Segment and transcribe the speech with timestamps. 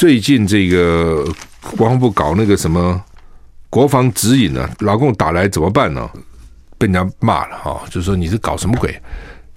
[0.00, 1.22] 最近这个
[1.76, 2.98] 国防部搞那个什么
[3.68, 4.70] 国防指引呢、啊？
[4.78, 6.08] 老共打来怎么办呢？
[6.78, 8.98] 被人家骂了哈，就说你是搞什么鬼？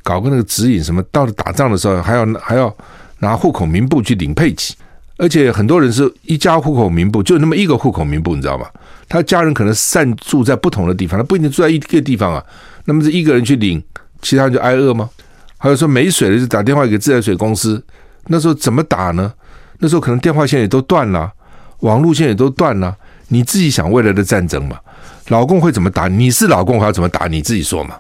[0.04, 1.02] 搞个那个指引什么？
[1.04, 2.76] 到了打仗的时候还要还要
[3.20, 4.76] 拿户口名簿去领配给，
[5.16, 8.68] 而且很多人是一家户口名簿，就那么一个户口名簿，你知道吗？
[9.08, 12.44] 他家人可能散住在不同的地方，他不一定住在一个地方啊。
[12.84, 13.82] 那么这一个人去领，
[14.22, 15.10] 其他人就挨饿吗？
[15.58, 17.82] 还有说没水了就打电话给自来水公司，
[18.28, 19.34] 那时候怎么打呢？
[19.84, 21.30] 那时候可能电话线也都断了，
[21.82, 22.96] 网路线也都断了。
[23.28, 24.80] 你自己想未来的战争嘛？
[25.28, 26.08] 老共会怎么打？
[26.08, 27.28] 你是老共还要怎么打？
[27.28, 28.00] 你自己说嘛。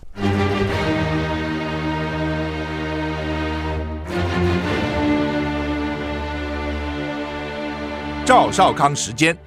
[8.24, 9.38] 赵少康时间，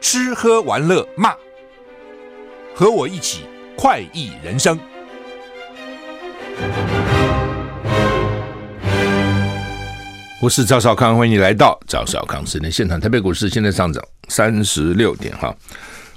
[0.00, 1.34] 吃喝玩乐骂，
[2.74, 3.42] 和我一起
[3.76, 4.80] 快意人生。
[10.44, 13.00] 我是赵少康，欢迎你来到赵少康时间现场。
[13.00, 15.56] 台北股市现在上涨三十六点哈。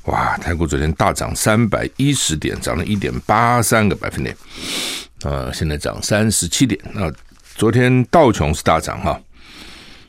[0.03, 4.35] 哇，台股昨天大涨三百一十点，涨了一点八三个百分点，
[5.23, 6.77] 呃，现在涨三十七点。
[6.91, 7.09] 那
[7.55, 9.17] 昨天道琼是大涨哈，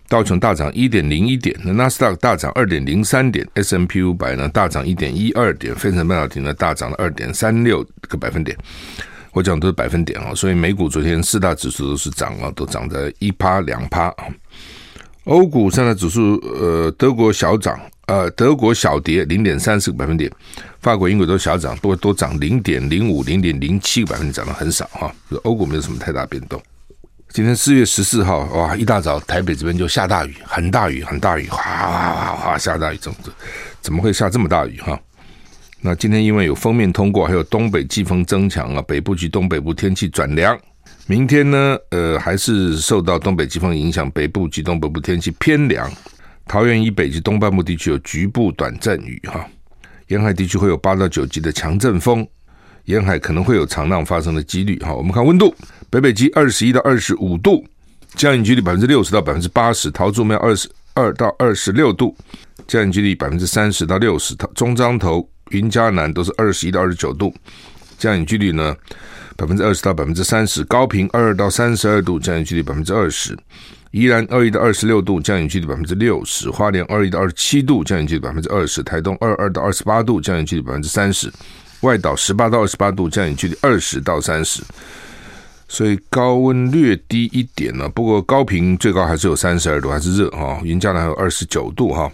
[0.09, 8.59] 道琼大涨一点零一点，那纳斯达克大涨二点零三点，S M P 五百呢大涨一点一二点，费城半导体呢大涨了二点三六个百分点。
[9.39, 14.27] 我讲的都是百分点啊，所以美股昨天四大指数都是涨啊，都涨在一趴两趴啊。
[15.25, 20.29] 欧股三大指数，呃，德国小涨，呃，德国小跌零点三四个百分点，
[20.81, 25.15] 法国、英国都小涨，不过都涨零点零五、零点零七个百分点，涨得很少哈。
[25.45, 26.61] 欧股没有什么太大变动。
[27.29, 33.17] 今天四月十四号，哇，一大早台北这边就下大雨，很大雨，很大雨，哗哗哗哗下大雨，怎么
[33.81, 34.99] 怎么会下这么大雨哈？
[35.81, 40.59] 那今天因为有封面通过，还有东北季风增强啊，北部及东北部天气转凉。
[41.07, 45.91] 明天呢，呃，还是受到东北季风影响，北部及东北部天气偏凉。
[46.47, 49.47] 桃园以北及东半部地区有局部短阵雨哈，
[50.07, 52.27] 沿海地区会有八到九级的强阵风，
[52.87, 54.95] 沿海可能会有长浪发生的几率哈。
[54.95, 55.55] 我们看温度，
[55.91, 57.63] 北北基二十一到二十五度，
[58.15, 62.17] 降雨几率百分之六十到百分之八十，桃竹苗二十二到二十六度，
[62.67, 67.35] 降雨几率百分之三十到六十，中彰投、云嘉南都是二十一到二十九度，
[67.99, 68.77] 降雨几率呢？
[69.37, 73.35] 百分之二十到百分之三十，高屏二到三十二度，降雨几率百分之二十；
[73.93, 81.29] 宜兰二一到二十六度，降雨几率百分之六十；花莲二一到二十七度，降雨几率百分之二十；台东二二到二十八度，降雨几率百分之三十；
[81.83, 84.61] 外岛十八到二十八度，降雨几率二十到三十。
[85.69, 90.59] 所以高温略低一点呢，不过高屏最高还是有三十二度，还是热哈。
[90.65, 92.11] 云嘉南还有二十九度哈，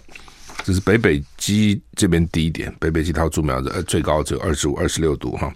[0.65, 5.53] 这是北北基这边低一点，北北基桃竹苗的最高只有二十五、二十六度哈。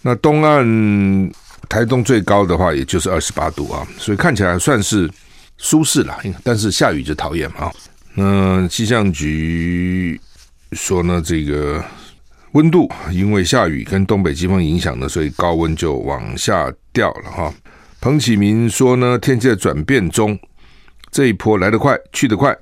[0.00, 1.32] 那东岸
[1.68, 5.10] 台东最高的话，也就是二十八度啊，所以看起来算是
[5.56, 6.16] 舒适了。
[6.44, 7.68] 但是下雨就讨厌嘛。
[8.14, 10.20] 那气象局
[10.70, 11.84] 说呢，这个
[12.52, 17.52] 温度因为下雨跟东北季风影响呢，所以高温就往下掉了哈。
[18.00, 20.38] 彭启明说呢，天气在转变中，
[21.10, 22.56] 这一波来得快，去得快，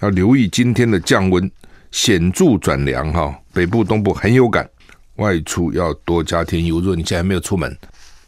[0.00, 1.50] 要留意今天的降温
[1.90, 4.68] 显著转凉哈，北部、东部很有感。
[5.16, 7.74] 外出要多加添衣物，如果你现在还没有出门，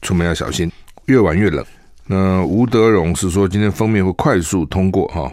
[0.01, 0.73] 出门要小心，
[1.05, 1.63] 越晚越冷。
[2.07, 5.31] 那吴德荣是说，今天锋面会快速通过哈，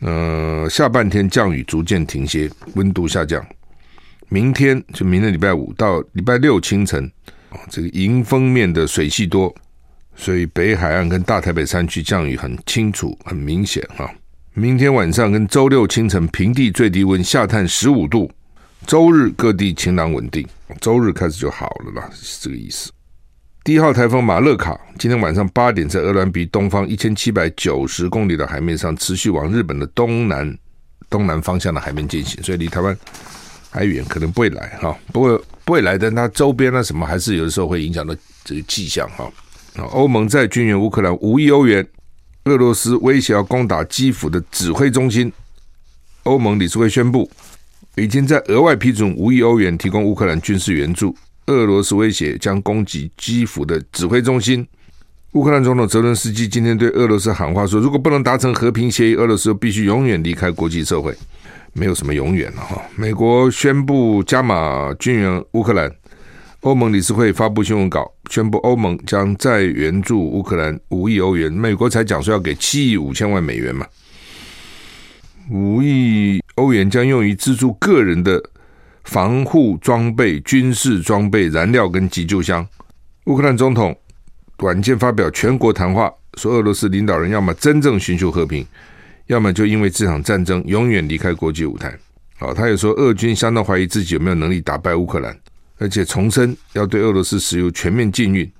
[0.00, 3.44] 呃，下半天降雨逐渐停歇，温度下降。
[4.30, 7.12] 明天就明天礼拜五到礼拜六清晨，
[7.68, 9.54] 这个迎风面的水汽多，
[10.14, 14.10] 所以北海岸跟大台北山区降雨很清楚、很明显哈。
[14.58, 18.30] 明天晚上跟周六清晨平地最低温下探十五度。
[18.86, 20.48] 周日各地晴朗稳定，
[20.80, 22.90] 周日开始就好了啦，是这个意思。
[23.62, 30.58] 第一号台风马勒卡今天晚上八点在鹅銮鼻东方一千七百九十公里的海面上，持续往日本的东南
[31.10, 32.96] 东南方向的海面进行，所以离台湾
[33.68, 34.96] 还远，可能不会来哈。
[35.12, 39.30] 不过不会来，但它周边呢什么还是有的时候会影响到这个迹象哈。
[39.90, 41.86] 欧盟在军援乌克兰五亿欧元，
[42.46, 45.32] 俄罗斯威胁要攻打基辅的指挥中心，
[46.22, 47.28] 欧盟理事会宣布。
[47.96, 51.14] 已经在额外批准五亿欧元提供乌克兰军事援助。
[51.46, 54.66] 俄罗斯威胁将攻击基辅的指挥中心。
[55.32, 61.12] 乌克兰总统泽伦斯基今天对俄罗斯喊话说：“如果不能达成和平协议，俄罗斯必须永远离开国际社会。”
[61.74, 62.80] 没有什么永远了哈。
[62.94, 65.92] 美国宣布加码军援乌克兰。
[66.60, 71.52] 欧盟理事会发布新闻稿，宣布欧盟将再援助乌克兰五亿欧元。
[71.52, 73.86] 美国才讲说要给七亿五千万美元嘛。
[75.50, 78.42] 五亿欧元将用于资助个人的
[79.04, 82.66] 防护装备、军事装备、燃料跟急救箱。
[83.26, 83.96] 乌克兰总统
[84.58, 88.66] 晚间发表全国谈话，说俄罗斯领导人要么真正寻求和平，
[89.26, 91.96] 要么就因为这场战争永远离开国际舞台。
[92.38, 95.34] 好，他也说，俄军相当怀疑自己有没有能力打败乌克兰，
[95.78, 98.50] 而且重申要对俄罗斯石油全面禁运。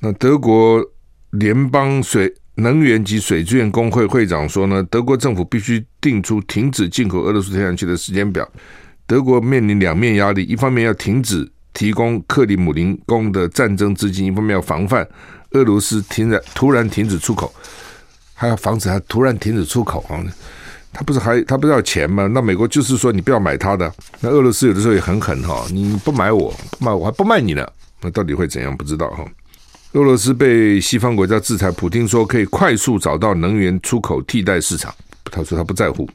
[0.00, 0.84] 那德国
[1.30, 8.46] 联邦水能源及水资源工会会长说呢，德国政府必须定出停止进口俄罗斯天然气的时间表。
[9.06, 15.06] 德国面临两面压力，一方面要停止提供克里姆林宫的战争资金，一方面要防范
[15.52, 17.54] 俄罗斯停然突然停止出口，
[18.34, 20.24] 还要防止它突然停止出口啊。
[20.96, 22.26] 他不是还他不是要钱吗？
[22.26, 23.92] 那美国就是说你不要买他的。
[24.18, 27.68] 那俄罗斯有的时候也很狠哈，你不买我，不买我还不卖你呢。
[28.00, 28.74] 那到底会怎样？
[28.74, 29.22] 不知道哈。
[29.92, 34.94] 俄罗斯被西方国家制裁，普京说可以快速找到能源出口替代市场。
[35.24, 36.08] 他说他不在乎。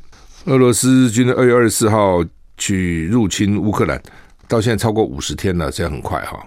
[0.46, 2.26] 俄罗斯军的二月二十四号
[2.58, 4.02] 去入侵乌克兰，
[4.48, 6.44] 到现在超过五十天了，这样很快哈。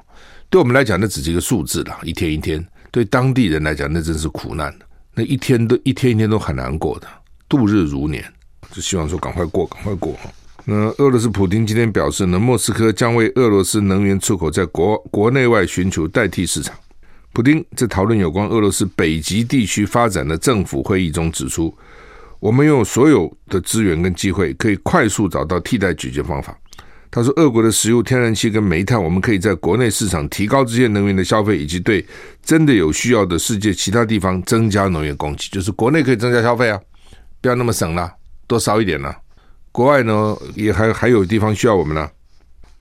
[0.51, 2.65] 对我们来讲，那只是一个数字了，一天一天。
[2.91, 4.75] 对当地人来讲，那真是苦难。
[5.15, 7.07] 那一天都一天一天都很难过的。
[7.49, 8.25] 度日如年，
[8.73, 10.31] 就希望说赶快过，赶快过哈。
[10.65, 16.75] 那俄罗斯普丁今天表示呢，莫斯科将为俄罗斯能源出口在国国内外寻求代替市场。
[17.35, 21.75] 普丁在讨论有关俄罗斯北极地区发展的政府会议中指出，
[22.41, 26.57] 我们拥有所有的资源跟机会，可以快速找到替代解决方法。
[27.11, 32.05] 他说，俄国的石油、天然气跟煤炭，我们可以在国内市场提高这些能源的消费，以及对
[32.43, 36.81] 真的有需要的世界其他地方增加能源供给，就是国内可以增加消费啊。
[37.45, 38.11] 不要那么省了，
[38.47, 39.15] 多烧一点了。
[39.71, 42.09] 国外呢，也还还有地方需要我们呢。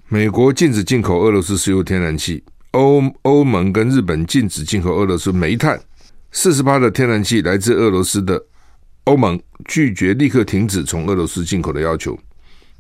[0.08, 5.78] 美国禁止进口俄罗斯石油天然气，欧欧盟跟日本禁止进口俄罗斯煤炭。
[6.32, 8.42] 四十八的天然气来自俄罗斯的
[9.04, 12.18] 欧盟拒绝立刻停止从俄罗斯进口的要求，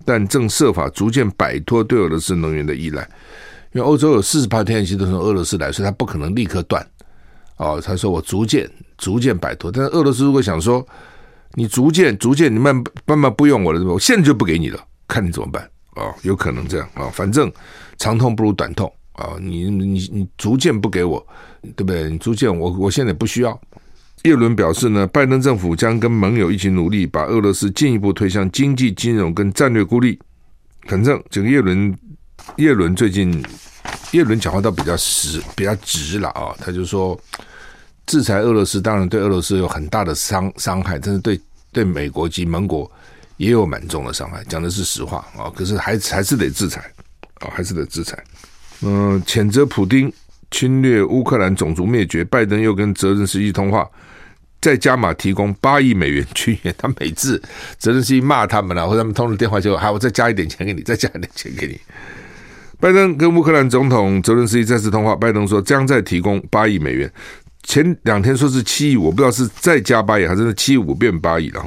[0.06, 3.02] 但正设法逐渐摆脱对俄罗斯能源的依赖。
[3.74, 6.88] 因为欧洲有四十八天然气都从俄罗斯来，所以他不可能立刻断。
[7.58, 10.88] 哦，他说我逐渐逐渐摆脱，但是俄罗斯如果想说。
[11.56, 15.64] 你逐渐逐渐，你慢慢慢不用我了，我现在就不给你了，看你怎么办
[15.94, 16.10] 啊？
[16.24, 17.52] 有可能这样啊，反正
[17.98, 19.36] 长痛不如短痛啊。
[19.40, 21.24] 你你你逐渐不给我，
[21.76, 22.10] 对不对？
[22.10, 23.60] 你逐渐我我现在不需要。
[24.24, 30.18] 叶伦表示呢，拜登政府将跟盟友一起努力，把俄罗斯进一步推向经济、金融跟战略孤立。
[30.88, 31.96] 反正这个叶伦
[32.56, 33.44] 叶伦最近
[34.12, 37.20] 叶伦讲话倒比较实，比较直了啊，他就说。
[38.06, 41.40] 制裁俄罗斯当然对俄罗斯有很大的伤伤害，但是对
[41.72, 42.90] 对美国及盟国
[43.38, 45.50] 也有蛮重的伤害，讲的是实话啊。
[45.56, 46.82] 可是还还是得制裁
[47.40, 48.22] 啊，还是得制裁。
[48.82, 50.12] 嗯，谴责普丁
[50.52, 52.24] 侵略乌克兰、种族灭绝。
[52.24, 53.90] 拜登又跟泽连斯基通话，
[54.62, 56.76] 再加码提供八亿美元军援。
[56.78, 57.42] 他每次
[57.80, 61.80] 泽连斯基骂他们了，或者他们通了电话就还我再加一点钱给你，再加一点钱给你。
[62.80, 67.10] 拜登跟乌克兰总统泽连斯基再次通话，拜登说将再提供八亿美元。
[67.64, 71.50] 前两天说是七亿，我不知道是再加八亿还是七五变八亿。
[71.50, 71.66] 了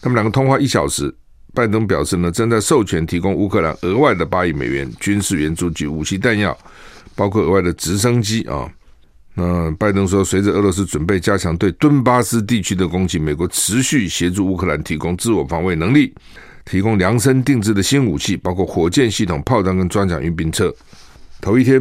[0.00, 1.14] 他们两个通话一小时，
[1.54, 6.56] 拜登表示呢，正在授权提供乌克兰额外的八亿美元军事援助及武器弹药，
[7.14, 8.66] 包括额外的直升机啊。
[9.34, 16.12] 那拜登说，随着俄罗斯准备加强对顿巴斯地区的攻击，美国持续协助乌克兰提供自我防卫能力，
[16.64, 20.74] 提供量身定制的新武器，包括火箭系统、炮弹跟装甲运兵车。
[21.42, 21.78] 头一天。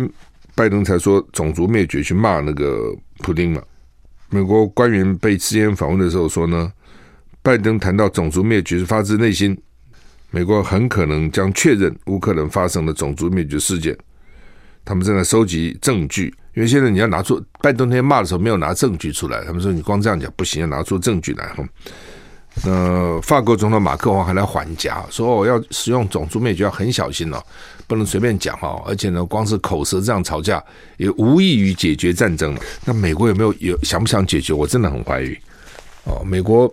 [0.60, 3.62] 拜登才说种族灭绝去骂那个普丁嘛？
[4.30, 6.70] 美国官员被 CNN 访问的时候说呢，
[7.42, 9.58] 拜登谈到种族灭绝是发自内心，
[10.32, 13.98] 美国很可能将确认乌克兰发生的种族灭绝事件。
[14.84, 21.64] 他们正在收集证据，因为现在你要拿出拜登那天骂的时候没有拿证据出来，他们说你光这样讲不行，要拿出证据来哈。
[22.66, 27.42] 那法国总统马克龙还来缓颊，说哦要使用种族灭绝要很小心哦，
[27.90, 28.82] 不能随便讲哦。
[28.86, 30.64] 而且呢，光是口舌这样吵架
[30.98, 32.56] 也无异于解决战争。
[32.86, 34.54] 那美国有没有有想不想解决？
[34.54, 35.36] 我真的很怀疑
[36.04, 36.24] 哦。
[36.24, 36.72] 美国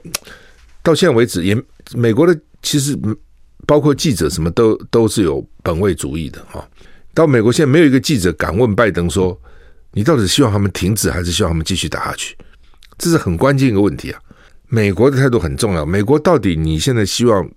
[0.82, 1.56] 到现在为止也，
[1.94, 2.96] 美国的其实
[3.66, 6.62] 包括记者什么都都是有本位主义的哈。
[7.14, 9.36] 到美国现在没有一个记者敢问拜登说，
[9.92, 12.36] 你到底希望他们停止还是希望他们继续打下去？
[12.98, 14.20] 这是很关键一个问题啊。
[14.68, 15.86] 美国的态度很重要。
[15.86, 17.48] 美国到底你现在希望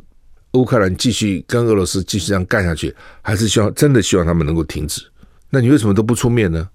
[0.53, 5.01] 乌克兰继续跟俄罗斯继续这样干下去，还是希望真的希望他们能够停止？
[5.49, 6.67] 那你为什么都不出面呢？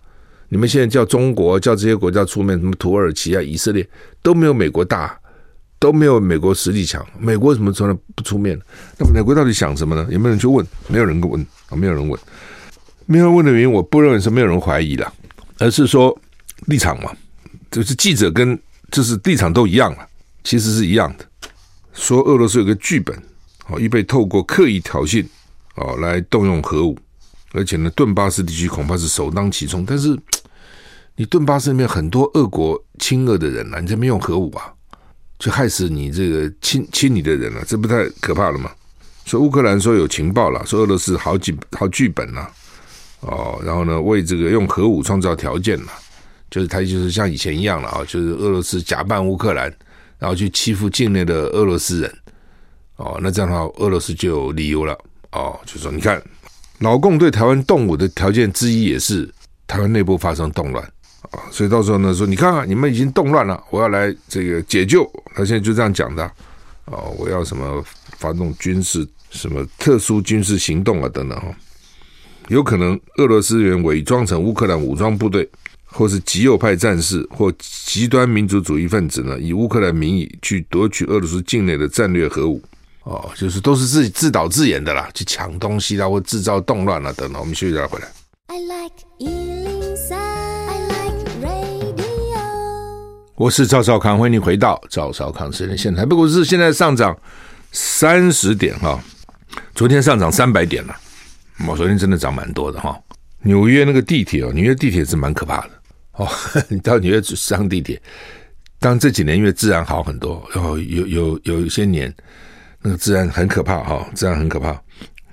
[0.49, 3.89] 你们现在叫中国叫这些国家出面，什么土耳其啊、以色列
[4.23, 5.19] 都没有美国大，
[5.79, 7.05] 都没有美国实力强。
[7.19, 8.59] 美国为什么从来不出面？
[8.99, 10.07] 那美国到底想什么呢？
[10.11, 10.65] 有没有人去问？
[10.87, 12.21] 没有人问啊，没有人问。
[13.07, 15.13] 没有人问的原因，我不认为是没有人怀疑了，
[15.59, 16.17] 而是说
[16.67, 17.11] 立场嘛，
[17.71, 18.59] 就是记者跟
[18.91, 20.07] 就是立场都一样了。
[20.43, 21.25] 其实是一样的，
[21.93, 23.17] 说俄罗斯有个剧本，
[23.69, 25.25] 哦，预备透过刻意挑衅，
[25.77, 26.99] 哦，来动用核武，
[27.53, 29.85] 而且呢，顿巴斯地区恐怕是首当其冲。
[29.87, 30.19] 但是，
[31.17, 34.73] 你顿巴斯里面很多俄国亲俄的人啊，你这边用核武啊？
[35.39, 38.71] 就害死你这个亲亲你的人了，这不太可怕了吗？
[39.25, 42.51] 说乌克兰说有情报了，说俄罗斯好几好剧本了，
[43.21, 45.93] 哦，然后呢，为这个用核武创造条件了，
[46.51, 49.75] 就是他就是像以前一样了啊，就是俄罗斯假扮乌克兰，
[50.19, 52.19] 然后去欺负境内的俄罗斯人，
[52.97, 54.97] 哦，那这样的话，俄罗斯就有理由了，
[55.33, 56.23] 哦，就说你看，
[56.79, 59.29] 老共对台湾动武的条件之一也是
[59.67, 60.85] 台湾内部发生动乱。
[61.31, 65.11] 啊，所以到时候呢，说你看看，你们已经动乱了，我要来这个解救。
[65.35, 66.31] 他现在就这样讲的，
[66.85, 67.83] 哦，我要什么
[68.19, 71.49] 发动军事什么特殊军事行动啊，等等哈，
[72.49, 75.49] 有可能俄罗斯人伪装成乌克兰武装部队，
[75.87, 82.63] 或是极右派战士或极端民族主义分子呢，以乌克兰名义去夺取俄罗斯境内的战略核武，
[83.05, 87.41] 哦，就是都是自己自导自演的啦，去抢东西啦，或制造动乱啦，等等。
[87.41, 88.09] 我们休息一下回来。
[88.49, 89.05] I like
[93.37, 96.07] 我是赵少康，欢迎你回到赵少康私人现台。
[96.07, 97.15] 不过是现在上涨
[97.73, 98.99] 三十点哈，
[99.75, 100.97] 昨天上涨三百点了，
[101.67, 102.97] 我昨天真的涨蛮多的哈。
[103.43, 105.71] 纽约那个地铁哦，纽约地铁是蛮可怕的
[106.13, 106.29] 哦。
[106.71, 108.01] 你到纽约上地铁，
[108.79, 112.15] 当这几年因为治安好很多，然后有有有一些年
[112.85, 114.79] 那个治安很可怕哈，治安很可怕。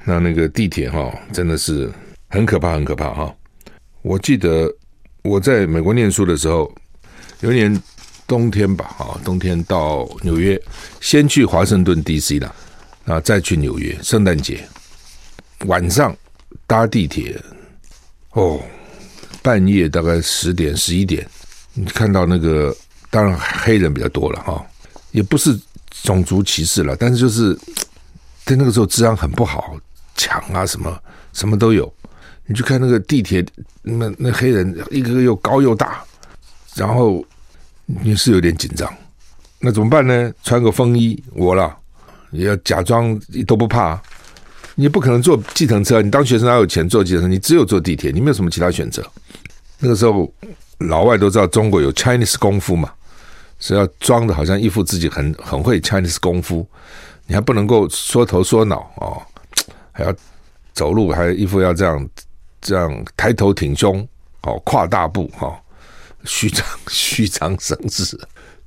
[0.05, 1.91] 那那个地铁哈，真的是
[2.29, 3.35] 很可怕，很可怕哈。
[4.01, 4.73] 我记得
[5.21, 6.73] 我在美国念书的时候，
[7.41, 7.79] 有一年。
[8.27, 10.57] 冬天吧，啊，冬天到纽约，
[11.01, 12.39] 先去华盛顿 D.C.
[12.39, 12.55] 了，
[13.03, 13.93] 啊，再去纽约。
[14.01, 14.63] 圣诞节
[15.65, 16.15] 晚上
[16.65, 17.37] 搭地铁，
[18.31, 18.57] 哦，
[19.41, 21.27] 半夜大概十点十一点，
[21.73, 22.73] 你看到那个，
[23.09, 24.65] 当然黑人比较多了哈，
[25.11, 25.59] 也不是
[26.03, 27.53] 种族歧视了，但是就是
[28.45, 29.75] 在那个时候治安很不好，
[30.15, 30.99] 抢啊什么
[31.33, 31.91] 什么都有。
[32.45, 33.45] 你去看那个地铁，
[33.83, 36.03] 那那黑人一个个又高又大，
[36.75, 37.23] 然后。
[38.03, 38.89] 你是有点紧张，
[39.59, 40.31] 那怎么办呢？
[40.43, 41.75] 穿个风衣，我了
[42.29, 44.01] 也要假装都不怕。
[44.75, 47.27] 你不可能坐计程车，你当学生哪有钱坐计程车？
[47.27, 49.05] 你只有坐地铁，你没有什么其他选择。
[49.77, 50.33] 那个时候，
[50.77, 52.89] 老外都知道中国有 Chinese 功夫嘛，
[53.61, 56.67] 是要装的好像一副自己很很会 Chinese 功夫，
[57.27, 59.21] 你还不能够缩头缩脑哦，
[59.93, 60.13] 还要
[60.73, 62.09] 走路，还一副要这样
[62.59, 64.05] 这样抬头挺胸，
[64.41, 65.47] 哦，跨大步哈。
[65.47, 65.55] 哦
[66.23, 68.15] 虚张 虚张声势，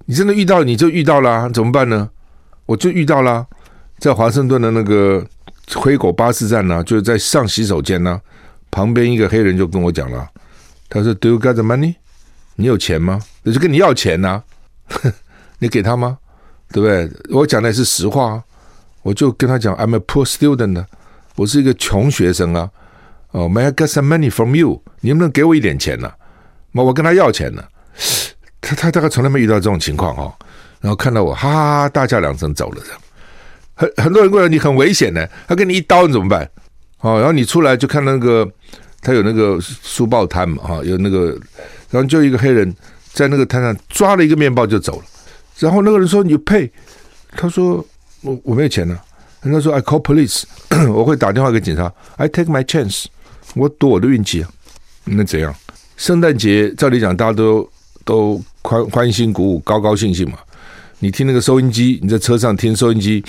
[0.07, 2.11] 你真的遇到你就遇到了，怎么办呢？
[2.67, 3.47] 我就遇到了，
[4.01, 5.25] 在华盛顿的那个
[5.77, 8.21] 灰狗巴士站呢，就是在上洗手间呢，
[8.73, 10.29] 旁边一个黑人就跟我讲了，
[10.89, 11.95] 他说：“Do you got the money？
[12.57, 13.21] 你有钱吗？
[13.45, 14.43] 那就跟你要钱呐，
[15.59, 16.19] 你给他吗？
[16.73, 17.11] 对不对？
[17.31, 18.43] 我讲的是实话，啊，
[19.03, 20.85] 我就跟他讲，I'm a poor student，
[21.37, 22.71] 我是一个穷学生啊。
[23.31, 24.83] 哦，May I get some money from you？
[25.01, 26.17] 你能不能给我一点钱呢，啊？”
[26.83, 27.63] 我跟他要钱呢，
[28.61, 30.33] 他他大概从来没遇到这种情况哦，
[30.81, 33.01] 然后看到我哈哈哈大叫两声走了这样，
[33.75, 36.49] 很很多人过来你很危险呢，他给你一刀你怎么办？
[37.01, 38.49] 哦，然后你出来就看那个
[39.01, 41.39] 他有那个书报摊嘛哈，有那个，
[41.91, 42.75] 然后就一个黑人
[43.15, 45.05] 在那个摊上抓了一个面包就走了，
[45.61, 46.69] 然后那个人说你 pay，
[47.31, 47.85] 他说
[48.23, 48.99] 我我没有钱呢，
[49.43, 50.43] 人家说 I call police，
[50.93, 53.07] 我会打电话给警察，I take my chance，
[53.55, 54.51] 我赌我的运气啊，
[55.05, 55.55] 那怎样？
[55.97, 57.71] 圣诞节照理讲，大家都
[58.05, 60.39] 都欢欢欣鼓舞、高高兴兴嘛。
[60.99, 63.25] 你听那个收音机，你在车上听收音机，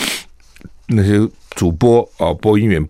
[0.88, 2.84] 那些主播哦，播音员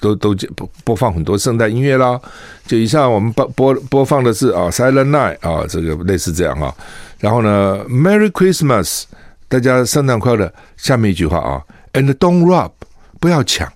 [0.00, 2.20] 都都播播放很多圣诞音乐啦。
[2.66, 6.74] 就以上我们播播播放的是啊，Silent Night 啊，这个类似这样哈。
[7.18, 9.04] 然后呢，Merry Christmas，
[9.48, 10.52] 大家圣诞快乐。
[10.76, 11.62] 下面一句话啊
[11.92, 12.72] ，And don't rob，
[13.20, 13.72] 不要抢。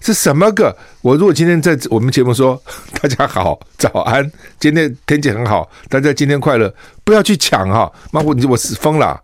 [0.00, 0.76] 是什么个？
[1.00, 2.60] 我如果今天在我们节目说
[3.00, 6.74] 大家好，早安，今天天气很好，大家今天快乐，
[7.04, 7.90] 不要去抢哈！
[8.10, 9.20] 妈，我我是疯了，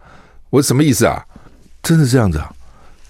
[0.51, 1.25] 我什么意思啊？
[1.83, 2.53] 真的这样子啊？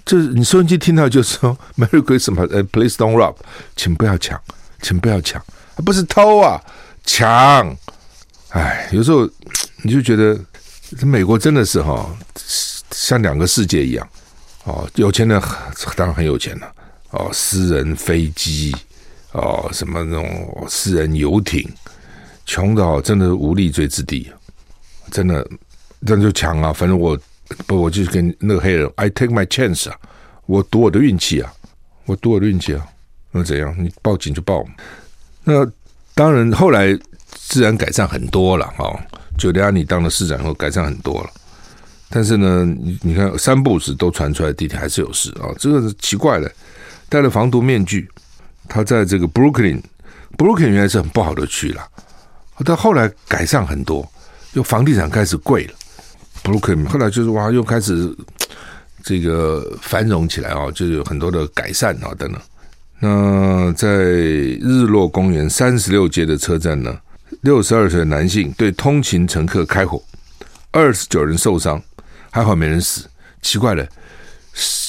[0.08, 3.36] 就是你收音机听到就是说 Merry Christmas，Please don't rob，
[3.76, 4.40] 请不要抢，
[4.80, 5.44] 请不要抢，
[5.84, 6.58] 不是偷啊，
[7.04, 7.76] 抢！
[8.48, 9.28] 哎，有时候
[9.82, 10.40] 你就觉得
[11.02, 12.08] 美国真的是哈，
[12.90, 14.08] 像两个世界一样
[14.64, 15.38] 哦，有钱人
[15.94, 16.72] 当然很有钱了。
[17.10, 18.74] 哦，私人飞机，
[19.32, 21.70] 哦，什么那种私人游艇，
[22.46, 24.32] 穷到真的无立锥之地，
[25.10, 25.46] 真的，
[26.06, 26.72] 这就抢啊！
[26.72, 27.18] 反正我
[27.66, 29.96] 不，我就是跟那个黑人，I take my chance 啊，
[30.46, 31.52] 我赌我的运气啊，
[32.04, 32.86] 我赌我的运气啊，
[33.30, 33.74] 那怎样？
[33.78, 34.64] 你报警就报。
[35.44, 35.64] 那
[36.14, 36.98] 当然，后来
[37.34, 38.92] 自然改善很多了啊。
[39.38, 41.30] 久迪亚尼当了市长以后，改善很多了。
[42.10, 46.50] 但是呢，你你看三步子都传出来，地铁还是有事啊，这个是奇怪的。
[47.08, 48.08] 戴了防毒面具，
[48.68, 51.86] 他在这个 Brooklyn，Brooklyn 原来是很不好的区了，
[52.64, 54.06] 但后来改善很多，
[54.52, 55.74] 又房地产开始贵了，
[56.88, 58.14] 后来就是哇，又开始
[59.02, 62.40] 这个繁荣起来啊，就有很多的改善啊等等。
[63.00, 66.98] 那在日落公园三十六街的车站呢，
[67.42, 70.02] 六十二岁的男性对通勤乘客开火，
[70.72, 71.80] 二十九人受伤，
[72.30, 73.08] 还好没人死。
[73.40, 73.86] 奇怪了，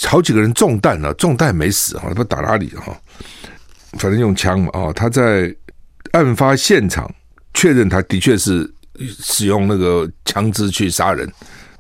[0.08, 2.98] 好几个人中弹了，中弹没死啊，不打哪里哈？
[4.00, 5.56] 反正用枪嘛啊，他在
[6.12, 7.10] 案发现场
[7.54, 11.28] 确认他的确是使用那个枪支去杀人，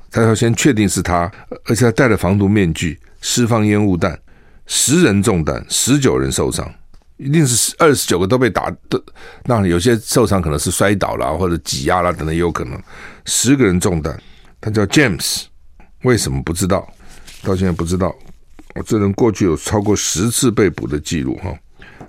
[0.10, 1.32] 他要先确定是他，
[1.65, 4.20] 而且他戴了防毒面具，释放烟雾弹。
[4.65, 6.68] 十人中弹，十九人受伤，
[7.18, 9.00] 一定是二十九个都被打的。
[9.46, 12.82] 那有些受伤可能是摔倒了或者挤压了等等，也有可能。
[13.25, 14.20] 十个人中弹，
[14.60, 15.44] 他叫 James，
[16.01, 16.91] 为什么不知道？
[17.44, 18.15] 到现在不知道。
[18.74, 21.56] 我这人过去有超过十次被捕的记录哈。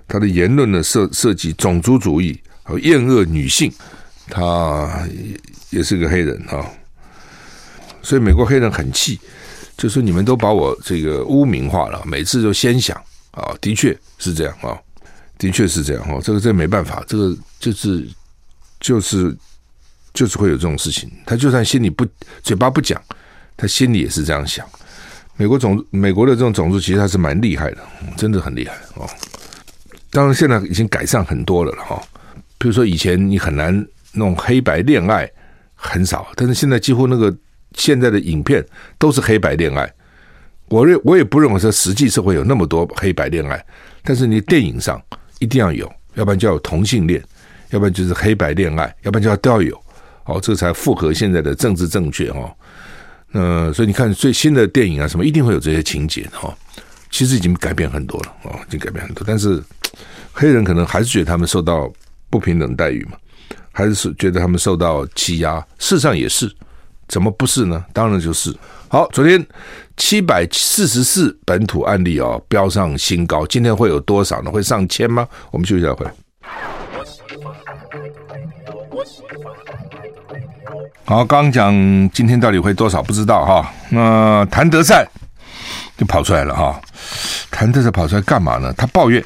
[0.07, 3.71] 他的言论呢，涉涉及种族主义和厌恶女性，
[4.31, 5.07] 他
[5.69, 6.65] 也是个黑人哈。
[8.01, 9.19] 所以美国黑人很气。
[9.77, 12.95] 就是你们都把我这个污名化了，每次就先想
[13.31, 14.77] 啊，的确是这样啊，
[15.39, 18.07] 的确是这样哈，这个这没办法，这个就是
[18.79, 19.35] 就是
[20.13, 21.09] 就是会有这种事情。
[21.25, 22.05] 他就算心里不
[22.43, 23.01] 嘴巴不讲，
[23.57, 24.63] 他心里也是这样想。
[25.35, 27.81] 美国种美国的这种种族其实还是蛮厉害的，
[28.15, 29.09] 真的很厉害哦。
[30.11, 31.99] 当然现在已经改善很多了了哈，
[32.59, 33.73] 比如说以前你很难
[34.13, 35.29] 那种黑白恋爱
[35.75, 37.35] 很少，但是现在几乎那个。
[37.75, 38.61] 现在的影片
[38.97, 39.89] 都是黑白恋爱，
[40.67, 43.65] 我认我也不认为说实际社会有那么多黑白恋爱，
[44.03, 45.01] 但是你电影上
[45.39, 47.23] 一定要有，要不然就要同性恋，
[47.69, 49.81] 要不然就是黑白恋爱，要不然就要都要有，
[50.25, 52.53] 哦，这才符合现在的政治正确哦。
[53.29, 56.53] 那所以你看最新的电影啊，什么一定会有这些情节哈。
[57.09, 59.63] 其实已经改变很多了哦，已经改变很多，但是
[60.33, 61.89] 黑人可能还是觉得他们受到
[62.29, 63.17] 不平等待遇嘛，
[63.71, 66.53] 还是觉得他们受到欺压，事实上也是。
[67.07, 67.83] 怎么不是呢？
[67.91, 68.55] 当然就是。
[68.87, 69.45] 好，昨天
[69.97, 73.45] 七百四十四本土案例哦，飙上新高。
[73.47, 74.49] 今天会有多少呢？
[74.49, 75.27] 会上千吗？
[75.51, 76.05] 我们休息一下会。
[81.03, 81.73] 好，刚讲
[82.11, 83.03] 今天到底会多少？
[83.03, 83.73] 不知道哈。
[83.89, 85.05] 那谭德赛
[85.97, 86.79] 就跑出来了哈。
[87.49, 88.73] 谭德赛跑出来干嘛呢？
[88.77, 89.21] 他抱怨，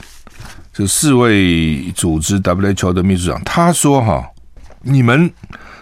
[0.73, 4.27] 就世卫组织 WHO 的秘书长，他说哈，
[4.86, 5.34] 你们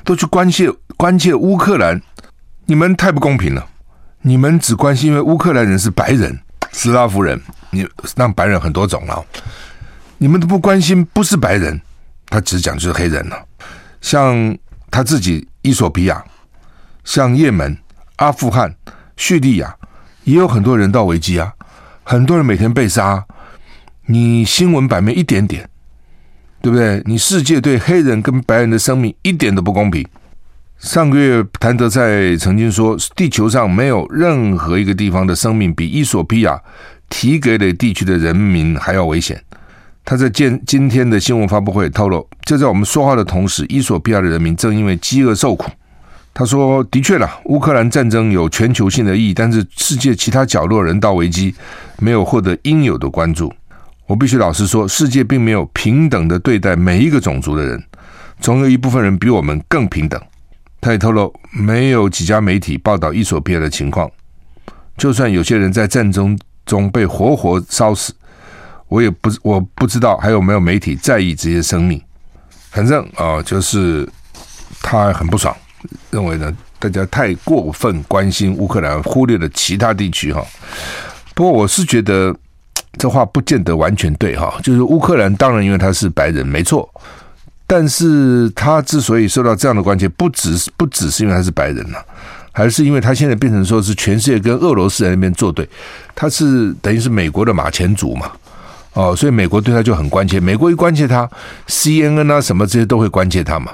[0.03, 0.71] 都去关切。
[0.95, 2.01] 关切乌克兰，
[2.65, 3.67] 你们太不公平了！
[4.21, 6.39] 你们只关心因为乌克兰人是白人、
[6.71, 7.85] 斯拉夫人，你
[8.15, 9.25] 让白人很多种了，
[10.17, 11.81] 你们都不关心不是白人，
[12.27, 13.45] 他只讲就是黑人了。
[13.99, 14.57] 像
[14.89, 16.23] 他自己，伊索比亚，
[17.03, 17.77] 像也门、
[18.17, 18.73] 阿富汗、
[19.17, 19.75] 叙利亚，
[20.23, 21.51] 也有很多人道危机啊，
[22.03, 23.25] 很多人每天被杀，
[24.05, 25.67] 你新闻版面一点点，
[26.63, 27.03] 对不对？
[27.03, 30.07] 你世界对黑人跟白人的生命一点都不公平。
[30.77, 36.57] 上个月，谭德赛曾经说，地球上没有任何一个地方的生命比伊索比亚
[37.09, 39.43] 提格雷地区的人民还要危险。
[40.05, 45.69] 他在见今天的新闻发布会透露，就在我们说话的同时，伊索比亚的人民正因为饥饿受苦。
[46.33, 51.53] 他说：“的确啦，乌克兰战争有全球性的意义，但是世界其他角落人道危机
[51.99, 53.53] 没有获得应有的关注。
[54.05, 57.83] 我必须老实说，世界并没有平等的对待每一个种族的人，
[58.39, 60.21] 总有一部分人比我们更平等。”
[60.81, 64.11] 他也透露，没有几家媒体报道伊索比亚的情况。
[64.97, 68.13] 就算有些人在战争中被活活烧死，
[68.89, 72.01] 我也不我不知道还有没有媒体在意这些生命。
[72.69, 74.05] 反正啊、就是
[74.81, 75.55] 他很不爽，
[76.11, 80.45] 认为呢大家太过分关心乌克兰，忽略了其他地区哈。
[81.33, 82.35] 不过我是觉得
[82.97, 86.89] 这话不见得完全对哈，就是乌克兰当然因为他是白人，没错。
[87.65, 92.05] 但是他之所以受到这样的关切，不只是不只是因为他是白人呐、啊，
[92.51, 95.67] 还是因为他现在变成说是全世界跟俄罗斯在那边作对，
[96.13, 98.31] 他是等于是美国的马前卒嘛，
[98.93, 100.39] 哦，所以美国对他就很关切。
[100.39, 101.27] 美国一关切他
[101.67, 103.71] ，CNN 啊什么这些都会关切他嘛，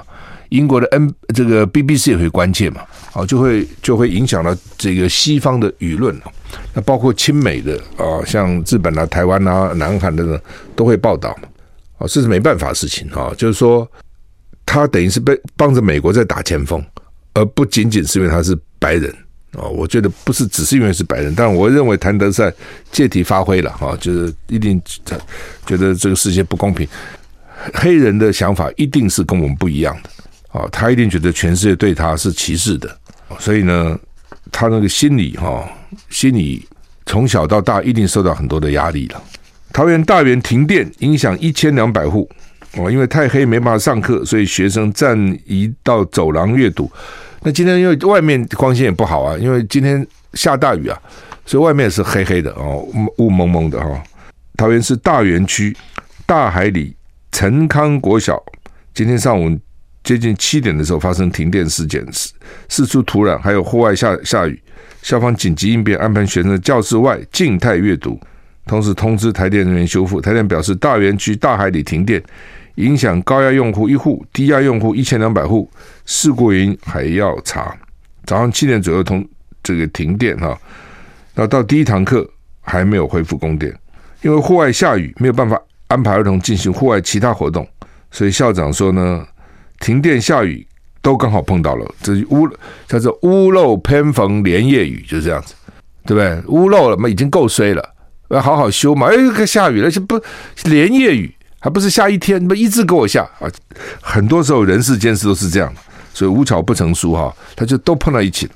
[0.50, 2.82] 英国的 N 这个 BBC 也会关切嘛，
[3.14, 6.16] 哦，就会就会影响到这个西方的舆论，
[6.74, 10.38] 那包括亲美的啊，像日本啊、台湾啊、南韩的呢
[10.76, 11.48] 都会报道嘛。
[11.98, 13.86] 哦，这是没办法的事情哈，就是说，
[14.64, 16.82] 他等于是被帮着美国在打前锋，
[17.34, 19.14] 而不仅仅是因为他是白人
[19.52, 19.68] 哦。
[19.68, 22.52] 我觉得不是只是因为是白人，但我认为谭德赛
[22.90, 24.80] 借题发挥了哈，就是一定
[25.66, 26.88] 觉得这个世界不公平，
[27.74, 30.10] 黑人的想法一定是跟我们不一样的
[30.52, 32.98] 哦，他一定觉得全世界对他是歧视的，
[33.38, 33.98] 所以呢，
[34.50, 35.68] 他那个心理哈，
[36.08, 36.66] 心理
[37.06, 39.22] 从小到大一定受到很多的压力了。
[39.72, 42.28] 桃园大园停电，影响一千两百户
[42.76, 46.90] 哦，因为太黑没办法上课，所以学生站移到走廊阅读。
[47.42, 51.00] 那今天因为外面光线也不好啊，因为今天下大雨啊，
[51.46, 52.84] 所以外面是黑黑的哦，
[53.18, 54.02] 雾蒙蒙的哈、哦。
[54.56, 55.74] 桃园市大园区
[56.26, 56.94] 大海里
[57.30, 58.42] 陈康国小，
[58.92, 59.56] 今天上午
[60.02, 62.32] 接近七点的时候发生停电事件，四
[62.68, 64.60] 四处土壤，还有户外下下雨，
[65.02, 68.18] 校方紧急应变，安排学生在教室外静态阅读，
[68.66, 70.20] 同时通知台电人员修复。
[70.20, 72.22] 台电表示，大园区大海里停电。
[72.76, 75.68] 影响高压用户一户，低压用户一千两百户，
[76.06, 77.76] 事故原因还要查。
[78.24, 79.26] 早上七点左右通
[79.62, 80.58] 这个停电哈，
[81.34, 82.26] 那到第一堂课
[82.62, 83.76] 还没有恢复供电，
[84.22, 87.68] 因为户外下雨没有办法安排儿童进行户外其他活动，
[88.10, 89.26] 所以校长说呢，
[89.80, 90.64] 停电下雨
[91.02, 92.48] 都刚好碰到了，这屋
[92.86, 95.54] 叫做屋漏偏逢连夜雨，就是这样子，
[96.06, 96.40] 对不对？
[96.46, 97.82] 屋漏了嘛，已经够衰了，
[98.28, 99.08] 要好好修嘛。
[99.08, 100.20] 哎，可下雨了，这不
[100.64, 101.34] 连夜雨。
[101.62, 103.44] 还不是下一天，不一直给我下啊！
[104.00, 105.80] 很多时候人世间事都是这样的，
[106.14, 108.52] 所以无巧不成书哈，他就都碰到一起了。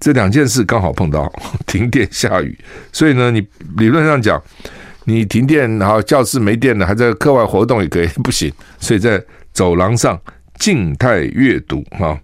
[0.00, 1.30] 这两件事刚好碰到
[1.66, 2.58] 停电下雨，
[2.90, 4.42] 所以呢，你理论上讲，
[5.04, 8.50] 你停电然后教室没电了，还在课外活动也可以不行。
[8.80, 10.18] 所以在走廊上
[10.58, 12.18] 静态阅读哈。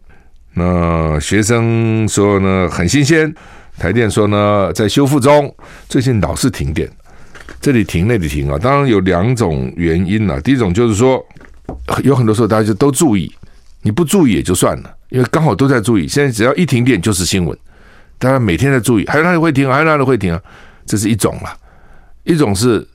[0.53, 3.33] 那学生说呢很新鲜，
[3.77, 5.55] 台电说呢在修复中，
[5.89, 6.91] 最近老是停电。
[7.61, 10.41] 这里停那里停啊，当然有两种原因了。
[10.41, 11.25] 第一种就是说，
[12.03, 13.33] 有很多时候大家就都注意，
[13.83, 16.07] 你不注意也就算了，因为刚好都在注意。
[16.07, 17.57] 现在只要一停电就是新闻，
[18.19, 20.41] 大家每天在注意，还有哪里会停，还有哪里会停啊？
[20.87, 21.57] 这是一种了。
[22.25, 22.87] 一种是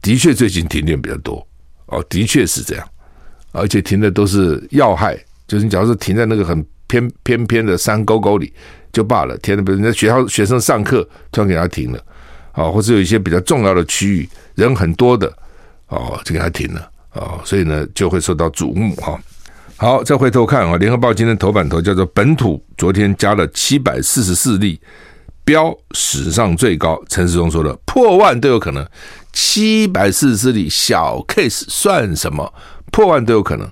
[0.00, 1.46] 的确最近停电比较多
[1.86, 2.88] 哦，的确是这样，
[3.52, 8.52] 而且停的都是要害，就是你假如是停在那个很偏偏偏的山沟沟里
[8.92, 12.02] 就罢了，停的比如在学校学生上课突然给他停了。
[12.52, 15.32] 啊，或者有一些比较重要的区域，人很多的，
[15.86, 19.16] 哦，就给他停了，哦，所以呢就会受到瞩目哈。
[19.76, 24.80] 好，再回头看啊，《联合报》今天头版头叫做“本土昨天加了七百四十四例，
[25.44, 27.00] 飙史上最高”。
[27.08, 28.84] 陈时中说的破万都有可能，
[29.40, 32.52] 七百四十四例小 case 算什么？
[32.90, 33.70] 破万都有可能。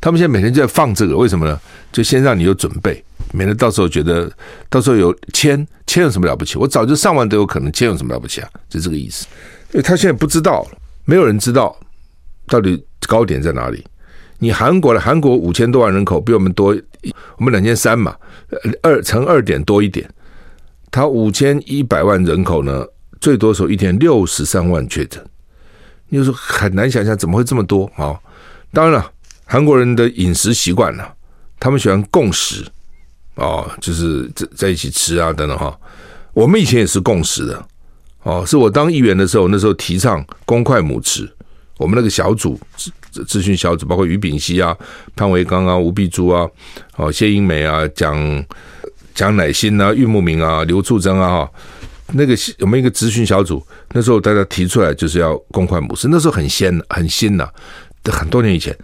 [0.00, 1.56] 他们现在每天就在放这个，为什么呢？
[1.92, 3.00] 就先让你有准备。
[3.32, 4.28] 免得到时候觉得
[4.68, 6.58] 到时候有签签有什么了不起？
[6.58, 8.50] 我早就上万都有可能签有什么了不起啊？
[8.68, 9.28] 就这个意思。
[9.70, 10.66] 因为他现在不知道，
[11.04, 11.76] 没有人知道
[12.48, 13.84] 到底高点在哪里。
[14.40, 16.76] 你韩国的韩国五千多万人口比我们多，
[17.36, 18.16] 我们两千三嘛，
[18.82, 20.10] 二乘二点多一点。
[20.90, 22.84] 他五千一百万人口呢，
[23.20, 25.24] 最多时候一天六十三万确诊。
[26.08, 28.14] 你就说很难想象怎么会这么多啊？
[28.72, 29.12] 当然了，
[29.44, 31.14] 韩国人的饮食习惯了，
[31.58, 32.64] 他们喜欢共食。
[33.36, 35.76] 哦，就是在在一起吃啊，等等哈。
[36.32, 37.66] 我们以前也是共识的，
[38.22, 41.28] 哦，是我当议员的时候，那时候提倡公筷母匙。
[41.76, 42.90] 我们那个小组咨
[43.26, 44.76] 咨询小组，包括于炳熙啊、
[45.16, 46.48] 潘维刚啊、吴碧珠啊、
[46.94, 48.44] 哦谢英美啊、蒋
[49.12, 51.50] 蒋乃新啊、郁慕明啊、刘簇珍啊，
[52.12, 57.48] 那个我们一个咨询小组，那时候大家提出来就是要公筷母匙，那时候很鲜很新呐，
[58.04, 58.76] 很多年以前。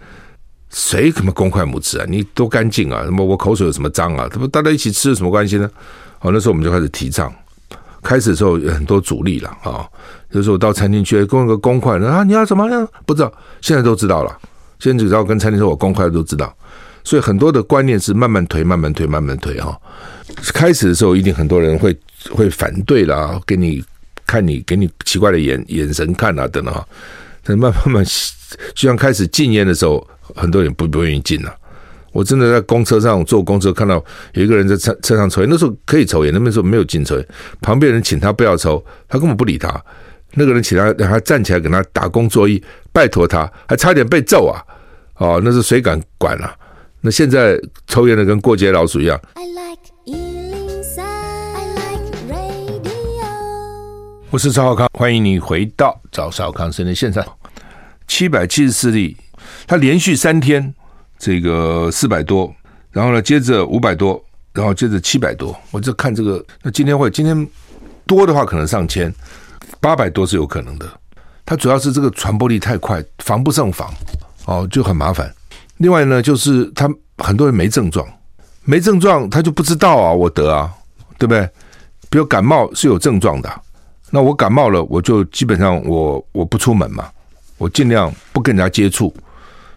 [0.73, 2.05] 谁怎么公筷母匙啊？
[2.07, 3.03] 你多干净啊？
[3.03, 4.25] 什么我口水有什么脏啊？
[4.31, 5.69] 他不大家一起吃有什么关系呢？
[6.17, 7.29] 好，那时候我们就开始提倡。
[8.01, 9.85] 开始的时候有很多阻力了啊，
[10.31, 12.87] 就是我到餐厅去公一个公筷啊，你要怎么样？
[13.05, 13.29] 不知道，
[13.59, 14.33] 现在都知道了。
[14.79, 16.55] 现在只要跟餐厅说我公筷都知道。
[17.03, 19.77] 所以很多的观念是慢慢推，慢慢推，慢慢推哈。
[20.53, 21.97] 开始的时候一定很多人会
[22.31, 23.83] 会反对啦，给你
[24.25, 26.87] 看你给你奇怪的眼眼神看啊等等哈。
[27.43, 28.05] 但慢慢慢，
[28.75, 30.05] 就像开始禁烟的时候。
[30.33, 31.53] 很多人不不愿意进了，
[32.13, 37.27] 我真的在公车上坐公车，看到有一个人在车车上抽烟，那时候可以抽烟，那边时候没有禁抽烟，
[37.59, 39.69] 旁边人请他不要抽，他根本不理他。
[40.35, 44.63] 那个人请他，让他站起来给他打工作揖，拜托他，还差点被揍啊！
[45.17, 46.55] 哦，那是谁敢管啊？
[47.03, 49.19] 那现在抽烟的跟过街老鼠一样。
[49.33, 53.25] I like 103, I like radio.
[54.29, 57.25] 我是赵浩康，欢迎你回到赵少康生的现场，
[58.07, 59.17] 七百七十四例。
[59.65, 60.71] 他连续三天
[61.17, 62.53] 这个四百多，
[62.91, 65.59] 然后呢，接着五百多，然后接着七百多。
[65.71, 67.47] 我就看这个，那今天会今天
[68.05, 69.11] 多的话可能上千，
[69.79, 70.87] 八百多是有可能的。
[71.47, 73.91] 它主要是这个传播力太快，防不胜防
[74.45, 75.33] 哦，就很麻烦。
[75.81, 78.07] 另外呢，就是他很多人没症状，
[78.63, 80.71] 没症状他就不知道啊，我得啊，
[81.17, 81.49] 对不对？
[82.09, 83.49] 比如感冒是有症状的，
[84.11, 87.09] 那我感冒了，我就基本上我我不出门嘛，
[87.57, 89.11] 我尽量不跟人家接触。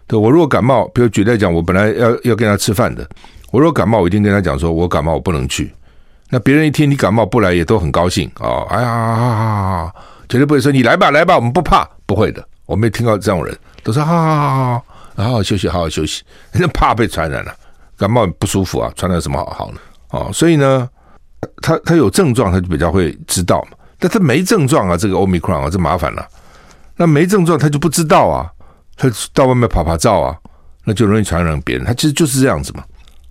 [0.07, 3.09] 对，我如果感冒，比如举例讲，我本来要要跟他吃饭的，
[3.51, 5.73] 我如果感冒，我一定跟他讲说，我感冒我不能去。
[6.29, 8.67] 那别人一听你感冒不来，也都很高兴啊、哦！
[8.69, 9.93] 哎呀，
[10.29, 12.45] 绝对不会说你来吧来吧，我们不怕，不会的。
[12.67, 14.85] 我没听到这种人，都说好好好好，
[15.17, 16.23] 好好休息，好好休息。
[16.53, 17.55] 人家怕被传染了，
[17.97, 19.79] 感冒不舒服啊，传染什么好好呢？
[20.11, 20.89] 哦，所以呢，
[21.63, 23.77] 他他有症状，他就比较会知道嘛。
[23.99, 26.27] 但他没症状啊，这个 Omicron 啊，这麻烦了。
[26.97, 28.51] 那没症状，他就不知道啊，
[28.97, 30.37] 他到外面跑跑照啊，
[30.85, 31.85] 那就容易传染别人。
[31.85, 32.85] 他其实就是这样子嘛。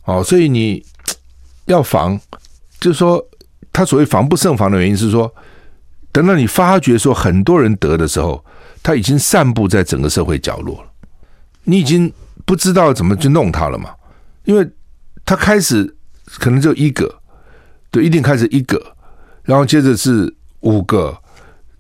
[0.06, 0.84] 哦，所以你
[1.68, 2.20] 要防，
[2.80, 3.24] 就是说，
[3.72, 5.34] 他所谓防不胜防的原因是说，
[6.12, 8.44] 等到你发觉说很多人得的时候，
[8.82, 10.88] 他已经散布在整个社会角落了，
[11.64, 12.12] 你已经
[12.46, 13.90] 不知道怎么去弄他了嘛。
[14.46, 14.70] 因为
[15.26, 15.96] 他开始
[16.40, 17.22] 可能就一个，
[17.90, 18.96] 对，一定开始一个，
[19.44, 21.18] 然后接着是五个、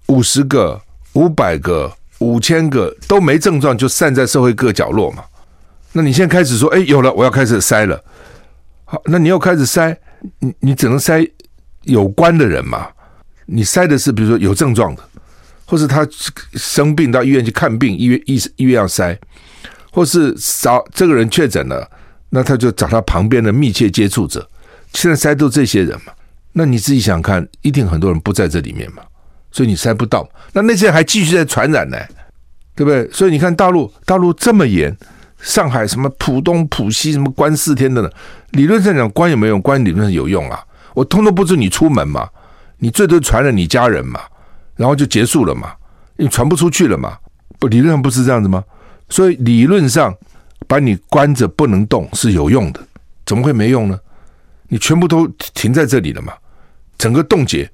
[0.08, 0.82] 五十个、
[1.14, 5.24] 五百个、五千个都没症状，就散在社会各角落嘛。
[5.92, 8.02] 那你现在开始说，哎，有了，我要开始筛了。
[8.86, 9.96] 好，那你要开始筛，
[10.40, 11.30] 你你只能筛
[11.84, 12.88] 有关的人嘛。
[13.46, 15.04] 你筛的是比如说有症状的，
[15.66, 16.08] 或是他
[16.54, 19.18] 生病到医院去看病，医院医医院要筛，
[19.94, 21.88] 或是找这个人确诊了。
[22.36, 24.50] 那他就找他旁边的密切接触者，
[24.92, 26.12] 现在筛都这些人嘛？
[26.54, 29.04] 那你自己想看，一定很多人不在这里面嘛，
[29.52, 30.28] 所以你筛不到。
[30.52, 31.98] 那那些人还继续在传染呢，
[32.76, 33.08] 对不对？
[33.12, 34.96] 所以你看大陆，大陆这么严，
[35.40, 38.10] 上海什么浦东、浦西什么关四天的呢？
[38.54, 39.62] 理论上讲关有没有用？
[39.62, 40.60] 关理论上有用啊，
[40.96, 42.28] 我通通不准你出门嘛，
[42.80, 44.20] 你最多传染你家人嘛，
[44.76, 45.72] 然后就结束了嘛，
[46.18, 47.16] 你传不出去了嘛？
[47.60, 48.64] 不，理论上不是这样子吗？
[49.14, 50.12] 所以理论上。
[50.66, 52.80] 把你关着不能动是有用的，
[53.26, 54.00] 怎么会没用呢？
[54.70, 56.34] 你全部都停在这里了嘛，
[56.98, 57.70] 整个冻结，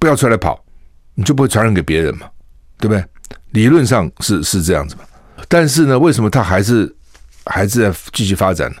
[0.00, 0.60] 不要出来跑，
[1.14, 2.26] 你就不会传染给别人嘛，
[2.78, 3.02] 对不对？
[3.52, 5.02] 理论上是是这样子嘛，
[5.48, 6.92] 但是呢，为什么它还是
[7.46, 8.76] 还是在继续发展呢？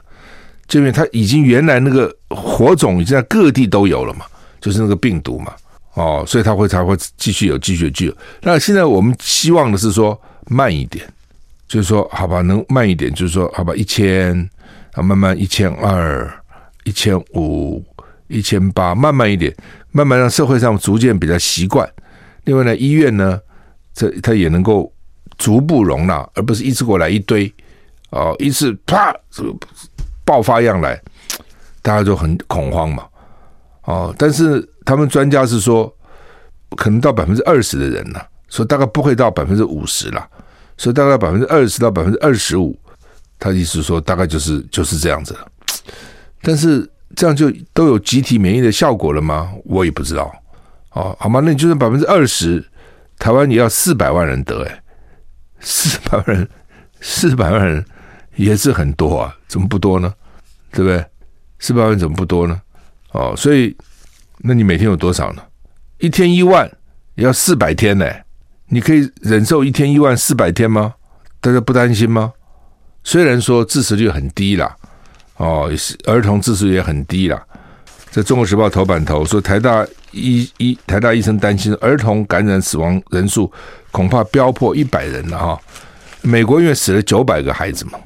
[0.66, 4.26] 就因为它已经原来那个火种已经在各地都有了嘛，
[4.60, 5.54] 就是那个病毒嘛，
[5.94, 8.16] 哦，所以它会才会继续有继续具有。
[8.42, 11.08] 那现在我们希望的是说慢一点。
[11.72, 13.10] 就是说，好吧，能慢一点。
[13.14, 14.38] 就是说，好吧，一千
[14.92, 16.30] 啊，慢慢一千二、
[16.84, 17.82] 一千五、
[18.28, 19.50] 一千八，慢慢一点，
[19.90, 21.90] 慢慢让社会上逐渐比较习惯。
[22.44, 23.40] 另外呢，医院呢，
[23.94, 24.92] 这它也能够
[25.38, 27.50] 逐步容纳，而不是一次过来一堆
[28.10, 29.10] 哦，一次啪
[30.26, 31.00] 爆发样来，
[31.80, 33.06] 大家就很恐慌嘛。
[33.84, 35.90] 哦，但是他们专家是说，
[36.76, 40.28] 可能到百分之二十的人呢，说大概不会到百分之五十了。
[40.76, 42.78] 所以大概百分之二十到百分之二十五，
[43.38, 45.46] 他的意思说大概就是就是这样子了。
[46.40, 49.52] 但是这样就都有集体免疫的效果了吗？
[49.64, 50.32] 我也不知道。
[50.92, 51.40] 哦，好吗？
[51.44, 52.62] 那你就算百分之二十，
[53.18, 54.82] 台湾也要四百万人得哎，
[55.60, 56.48] 四百万人，
[57.00, 57.84] 四百万人
[58.36, 60.12] 也是很多啊，怎么不多呢？
[60.72, 61.04] 对不对？
[61.58, 62.60] 四百万人怎么不多呢？
[63.12, 63.74] 哦，所以
[64.38, 65.42] 那你每天有多少呢？
[65.98, 66.70] 一天一万，
[67.14, 68.06] 也要四百天呢。
[68.72, 70.94] 你可以忍受一天一万四百天吗？
[71.42, 72.32] 大家不担心吗？
[73.04, 74.74] 虽然说致死率很低啦，
[75.36, 75.70] 哦，
[76.06, 77.44] 儿童致死率也很低啦。
[78.10, 83.52] 在《中国时报》头版头说，台大医医台大医生担心儿童感染死亡人数
[83.90, 85.60] 恐怕飙破一百人了哈。
[86.22, 87.98] 美国因为死了九百个孩子嘛，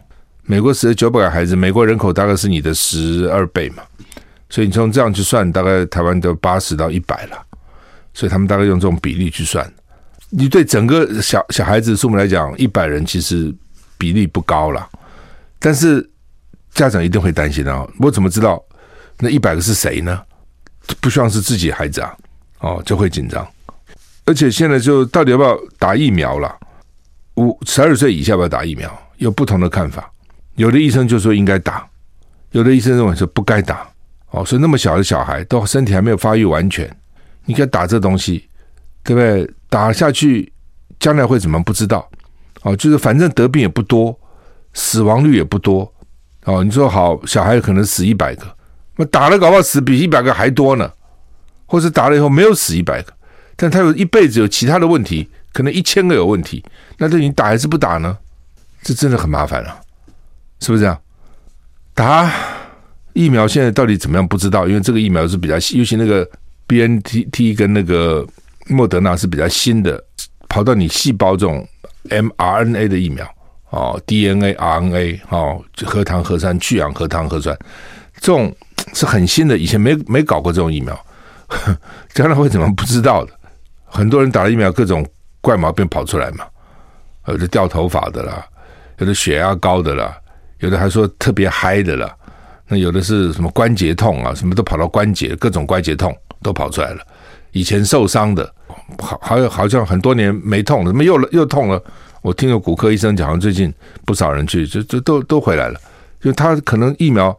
[0.42, 3.84] 美国死了九百个孩子，美国人口大概是你的十二倍嘛，
[4.50, 7.40] 所以你从这样去算，大概台湾都八十到一百了，
[8.12, 9.64] 所以他们大概用这种比例去算。
[10.30, 13.54] 你对整个小小孩子数目来讲，一百人其实
[13.96, 14.88] 比例不高了，
[15.60, 16.08] 但是
[16.74, 17.86] 家长一定会担心啊！
[18.00, 18.62] 我怎么知道
[19.18, 20.20] 那一百个是谁呢？
[21.00, 22.16] 不希望是自己孩子啊，
[22.58, 23.46] 哦，就会紧张。
[24.24, 26.54] 而且现在就到底要不要打疫苗了？
[27.36, 28.92] 五十二岁以下要不要打疫苗？
[29.18, 30.12] 有不同的看法。
[30.56, 31.88] 有的医生就说应该打，
[32.50, 33.88] 有的医生认为说不该打。
[34.30, 36.94] 哦，所以那么小的小孩都身体还没有发育完全，
[37.44, 38.48] 你该打这东西。
[39.04, 39.48] 对不对？
[39.68, 40.52] 打下去，
[40.98, 42.08] 将来会怎么不知道？
[42.62, 44.18] 哦，就是反正得病也不多，
[44.72, 45.92] 死亡率也不多。
[46.44, 48.46] 哦，你说好，小孩可能死一百个，
[48.96, 50.90] 那打了搞不好死比一百个还多呢。
[51.68, 53.12] 或者打了以后没有死一百个，
[53.56, 56.64] 但他有一辈子有其他的问题，可能一千个有问题，
[56.98, 58.16] 那对你打还是不打呢？
[58.82, 59.80] 这真的很麻烦啊，
[60.60, 60.96] 是不是这样？
[61.92, 62.32] 打
[63.14, 64.26] 疫苗现在到底怎么样？
[64.28, 66.28] 不知道，因为这个疫苗是比较，尤其那个
[66.68, 68.24] BNTT 跟那个。
[68.68, 70.02] 莫德纳是比较新的，
[70.48, 71.66] 跑到你细胞这种
[72.08, 73.28] mRNA 的疫苗
[73.70, 77.56] 哦，DNA、RNA 哦，核糖核酸去氧核糖核酸，
[78.20, 78.54] 这种
[78.92, 80.98] 是很新的，以前没没搞过这种疫苗，
[82.14, 83.32] 将来会怎么不知道的？
[83.84, 85.06] 很多人打了疫苗，各种
[85.40, 86.44] 怪毛病跑出来嘛，
[87.26, 88.44] 有的掉头发的啦，
[88.98, 90.16] 有的血压高的啦，
[90.58, 92.14] 有的还说特别嗨的啦，
[92.66, 97.06] 那有的是什么关节痛啊，什么都跑到关节，各种关节痛都跑出来了。
[97.56, 98.54] 以前受伤的，
[98.98, 101.82] 好，好像好像很多年没痛了，怎么又又痛了？
[102.20, 103.72] 我听了骨科医生讲，最近
[104.04, 105.80] 不少人去，就就都都回来了，
[106.20, 107.34] 就他可能疫苗，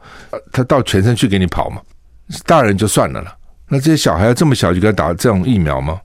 [0.51, 1.79] 他到全身去给你跑嘛，
[2.47, 3.31] 大人就算了了。
[3.69, 6.01] 那这些小孩要这么小就给他打这种疫苗吗？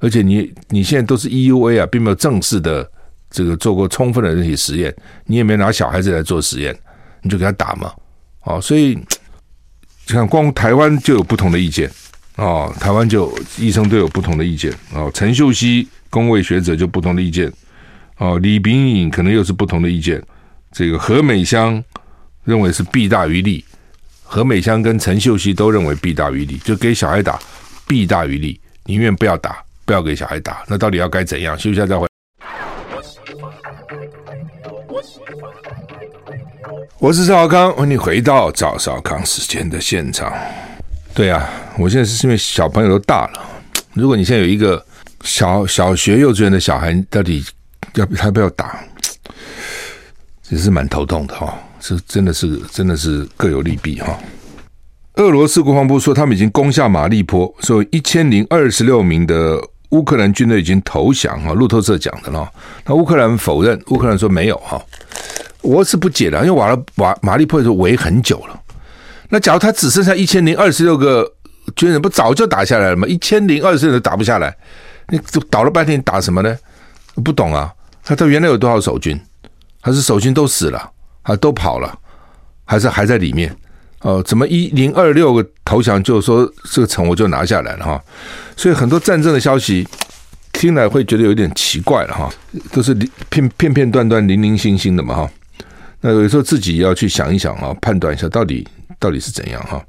[0.00, 2.86] 而且你你现在都是 EUA 啊，并没有正式的
[3.30, 6.76] 这个做过充分的人体实验，你也没拿小孩子来做实验，
[7.22, 7.90] 你就给他打嘛？
[8.44, 8.98] 哦，所以
[10.08, 11.90] 你看光台湾就有不同的意见
[12.36, 15.10] 哦，台湾就医生都有不同的意见哦。
[15.12, 17.52] 陈秀熙公卫学者就不同的意见
[18.18, 20.22] 哦，李炳颖可能又是不同的意见。
[20.72, 21.82] 这个何美香。
[22.46, 23.64] 认为是弊大于利，
[24.22, 27.36] 何美香跟陈秀熙都认为弊大于利，就给小孩打
[27.88, 30.62] 弊大于利，宁愿不要打，不要给小孩打。
[30.68, 31.58] 那到底要该怎样？
[31.58, 32.06] 休息一下再回。
[37.00, 40.32] 我是赵康，欢迎回到赵少康时间的现场。
[41.16, 41.48] 对啊，
[41.78, 43.40] 我现在是因为小朋友都大了。
[43.94, 44.84] 如果你现在有一个
[45.22, 47.42] 小小学、幼稚园的小孩，到底
[47.94, 48.84] 要他不要打？
[50.50, 51.58] 也是蛮头痛的哈。
[51.80, 54.14] 这真的是真的是各有利弊哈。
[55.14, 59.58] 俄罗斯国防部说，他们已经攻下马利坡，说一千零二十六名的
[59.92, 61.54] 乌克兰军队已经投降哈。
[61.54, 62.46] 路透社讲的了，
[62.84, 64.78] 那乌克兰否认，乌克兰说没有哈。
[65.62, 68.60] 我是不解的，因为瓦拉瓦马利坡是围很久了。
[69.28, 71.30] 那假如他只剩下一千零二十六个
[71.74, 73.06] 军人，不早就打下来了吗？
[73.06, 74.56] 一千零二十六都打不下来，
[75.08, 76.56] 你倒了半天，打什么呢？
[77.24, 77.72] 不懂啊。
[78.04, 79.20] 他他原来有多少守军？
[79.80, 80.90] 还是守军都死了？
[81.22, 81.98] 啊，都跑了，
[82.64, 83.54] 还是还在里面？
[84.02, 88.00] 哦，怎么一零二六个投降，就说这个城我就拿下来了哈？
[88.56, 89.88] 所以很多战争的消息
[90.52, 92.32] 听来会觉得有点奇怪了哈，
[92.70, 92.94] 都是
[93.28, 95.30] 片片片段段、零零星星的嘛哈。
[96.00, 98.64] 那有时候自己要去想一想啊，判断一下到底
[98.98, 99.84] 到底是怎样哈。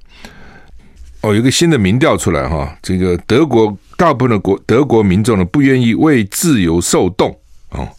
[1.21, 7.37] 哦，有一个新的民调出来哈，这个德国大部分的国德国民众呢不愿意为自由受冻
[7.69, 7.89] 哦，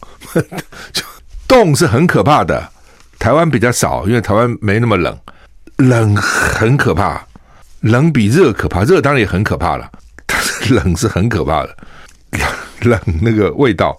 [0.93, 1.03] 就
[1.47, 2.71] 冻是很可怕的。
[3.19, 5.19] 台湾比较少，因为台湾没那么冷，
[5.75, 7.27] 冷很可怕，
[7.81, 9.91] 冷比热可怕，热当然也很可怕了，
[10.25, 11.75] 但 是冷是很可怕的，
[12.83, 13.97] 冷那个味道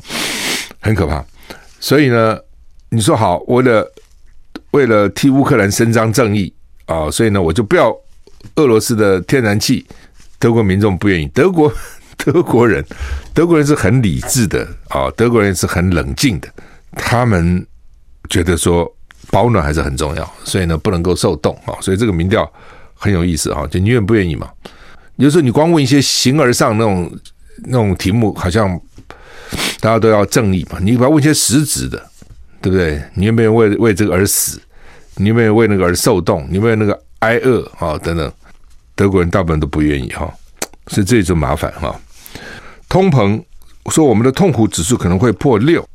[0.80, 1.22] 很可怕，
[1.78, 2.38] 所以呢，
[2.88, 3.92] 你说好，为了
[4.70, 6.50] 为了替乌克兰伸张正义
[6.90, 7.96] 啊、所以呢，我就不要
[8.56, 9.86] 俄罗斯的天然气，
[10.38, 11.72] 德国民众不愿意，德国
[12.18, 12.84] 德国人
[13.32, 16.48] 德国人是很理智的啊、德国人是很冷静的，
[16.92, 17.64] 他们
[18.28, 18.92] 觉得说。
[19.30, 21.78] 保暖还是很重要，所以呢，不能够受冻啊。
[21.80, 22.50] 所以这个民调
[22.94, 24.50] 很有意思啊，就你愿不愿意嘛？
[25.16, 27.18] 有时候你光问一些形而上那种
[27.66, 28.68] 那种题目，好像
[29.78, 30.80] 大家都要正义嘛。
[30.82, 32.04] 你不要问一些实质的，
[32.60, 33.00] 对不对？
[33.14, 34.60] 你愿不愿意为为这个而死？
[35.16, 36.46] 你愿不愿意为那个而受冻？
[36.48, 37.98] 你愿不愿意那个挨饿啊？
[37.98, 38.32] 等等，
[38.94, 40.32] 德国人大部分都不愿意哈，
[40.88, 41.94] 所以这就麻烦哈。
[42.88, 43.42] 通膨
[43.90, 45.86] 说我们的痛苦指数可能会破六。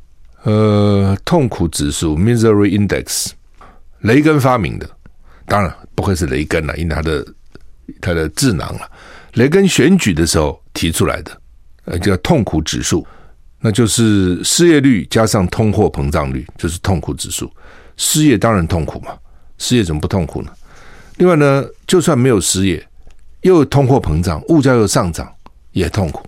[0.44, 3.30] 呃，痛苦指数 （Misery Index），
[4.00, 4.88] 雷根发明的，
[5.46, 7.26] 当然不会是雷根了，因为他的
[8.00, 8.88] 他的智囊了。
[9.32, 11.40] 雷根选举的时候提出来的，
[11.86, 13.04] 呃，叫痛苦指数，
[13.58, 17.50] 那就是失业率加上通货膨胀率，就是痛苦指数。
[17.96, 19.12] 失业当然痛苦嘛，
[19.58, 20.50] 失业怎么不痛苦呢？
[21.16, 22.86] 另外呢，就算没有失业，
[23.40, 25.32] 又通货膨胀，物价又上涨，
[25.72, 26.26] 也痛苦。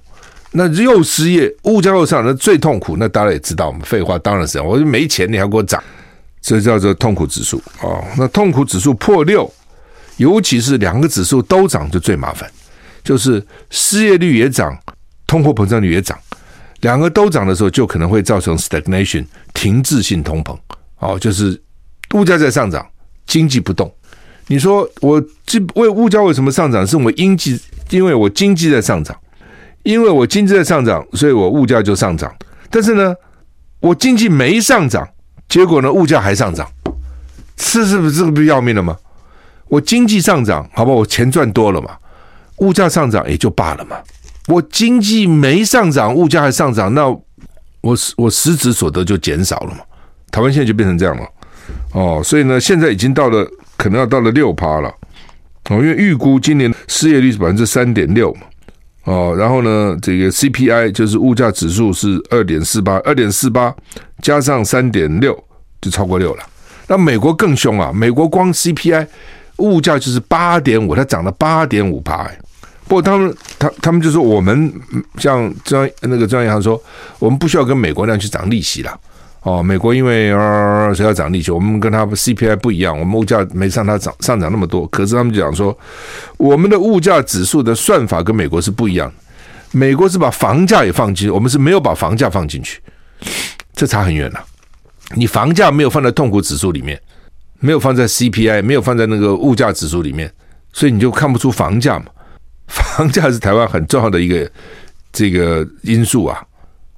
[0.50, 2.96] 那又失业，物价又上，那最痛苦。
[2.98, 4.58] 那大家也知道，我们废话当然是。
[4.58, 5.82] 我没钱，你还给我涨，
[6.40, 8.02] 这叫做痛苦指数、哦。
[8.16, 9.52] 那痛苦指数破六，
[10.16, 12.50] 尤其是两个指数都涨，就最麻烦。
[13.04, 14.74] 就是失业率也涨，
[15.26, 16.18] 通货膨胀率也涨，
[16.80, 20.56] 两个都涨的时候，就可能会造成 stagnation 停滞性通膨。
[20.98, 21.60] 哦，就是
[22.14, 22.86] 物价在上涨，
[23.26, 23.92] 经济不动。
[24.46, 26.86] 你说我这为物价为什么上涨？
[26.86, 29.16] 是我经济，因为我经济在上涨。
[29.84, 32.34] 因为我经济在上涨，所以我物价就上涨。
[32.68, 33.14] 但是呢，
[33.80, 35.08] 我经济没上涨，
[35.48, 36.68] 结果呢，物价还上涨，
[37.56, 38.94] 是是不是这个不要命了吗？
[39.68, 41.96] 我经济上涨，好吧，我钱赚多了嘛，
[42.58, 43.96] 物价上涨也就罢了嘛。
[44.48, 49.80] 我经济没上涨，物价还上涨，那我我实质所得就减少了嘛。
[50.30, 51.26] 台湾现在就变成这样了，
[51.92, 54.88] 哦，所以呢，现在已经到了可能要到了六趴了，
[55.70, 58.42] 哦，因为预估今年失业率是百分之三点六嘛。
[59.04, 63.74] 哦，然后呢，这个 CPI 就是物价指数是二点四八，二点四八
[64.20, 65.32] 加上三点六
[65.80, 66.44] 就超过六了。
[66.88, 69.06] 那美国更凶啊，美国光 CPI
[69.58, 72.30] 物价就是八点五，它涨了八点五趴。
[72.86, 74.70] 不过他们他他们就说我们
[75.18, 76.78] 像中央那个中央银行说，
[77.18, 79.00] 我们不需要跟美国那样去涨利息了。
[79.48, 84.86] 哦，美国因为呃谁要涨利息，我们跟他 CPI 不一样，我们物价没上它涨上涨那么多。
[84.88, 85.76] 可是他们讲说，
[86.36, 89.14] 我们的物价指数的算法跟美国是不一样的。
[89.70, 92.78] 美国是把房价也放进去，我们是没有把房价放进去，
[93.72, 94.44] 这差很远了。
[95.14, 97.00] 你房价没有放在痛苦指数里面，
[97.58, 100.30] 没有放在 CPI，没有放在那个物价指数里面，
[100.74, 102.04] 所以你就看不出房价嘛。
[102.68, 104.50] 房价是台湾很重要的一个
[105.10, 106.44] 这个因素啊，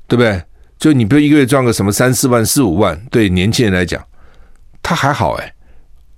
[0.09, 0.43] 对不对？
[0.81, 4.03] 就你比如一个月赚个什么三四万、四五万，对年轻人来讲，
[4.83, 5.55] 他还好哎。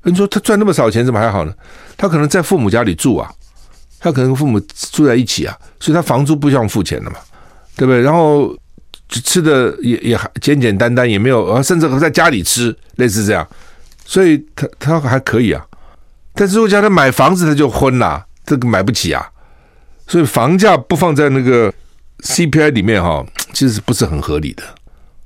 [0.05, 1.53] 你说他赚那么少钱，怎么还好呢？
[1.97, 3.31] 他可能在父母家里住啊，
[4.01, 4.59] 他可能跟父母
[4.93, 7.17] 住在一起啊，所以他房租不需要付钱的嘛，
[7.77, 8.01] 对不对？
[8.01, 8.57] 然后
[9.09, 13.47] 吃的也也还简简单单，也没有，甚至在家里吃，类似这样。
[14.05, 15.65] 所以他他还可以啊，
[16.35, 19.29] 但是如果叫他买房子，他就昏了，这个买不起啊。
[20.09, 21.73] 所以房价不放在那个
[22.23, 24.63] CPI 里面哈，其实不是很合理的。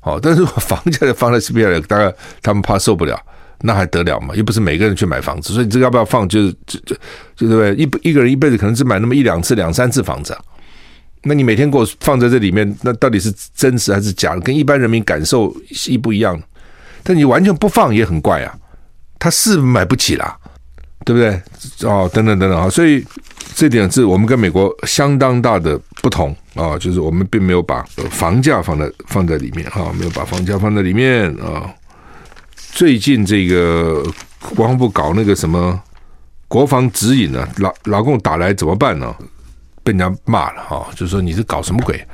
[0.00, 3.20] 哦，但是房价放在 CPI 里，大概他们怕受不了，
[3.60, 4.34] 那还得了嘛？
[4.34, 6.96] 又不是每个人去买房子，所以这个要不要放，就是就就
[7.36, 7.74] 就对不对？
[7.74, 10.40] 一一个人一辈子可能只买那么一两次、两三次房子啊。
[11.22, 14.40] 那你每天给我放在这里面，那到底是真实还是假的？
[14.42, 15.52] 跟一般人民感受
[15.88, 16.40] 一不一样？
[17.02, 18.56] 但你完全不放也很怪啊。
[19.18, 20.36] 他是买不起啦，
[21.04, 21.30] 对不对？
[21.88, 23.04] 哦，等等等等啊，所以
[23.56, 31.70] 这点是我们跟美国相当大的不同啊，就是我们并没有把房价放在放在里面哈，没有把房价放在里面啊。
[32.72, 34.02] 最近这个
[34.54, 35.80] 国防部搞那个什么
[36.48, 39.14] 国防指引呢，老老共打来怎么办呢？
[39.84, 42.04] 被人家骂了哈，就说你是搞什么鬼？